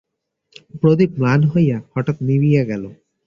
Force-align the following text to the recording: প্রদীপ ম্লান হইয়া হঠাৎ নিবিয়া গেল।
প্রদীপ 0.81 1.11
ম্লান 1.19 1.41
হইয়া 1.51 1.77
হঠাৎ 1.93 2.17
নিবিয়া 2.27 2.63
গেল। 2.63 2.83